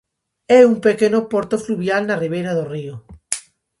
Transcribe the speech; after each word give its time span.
É 0.57 0.59
un 0.71 0.75
pequeno 0.87 1.19
porto 1.31 1.55
fluvial 1.65 2.01
na 2.05 2.19
ribeira 2.23 2.51
do 2.57 2.65
río. 2.73 2.95